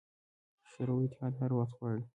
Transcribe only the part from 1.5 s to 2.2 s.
وخت غواړي.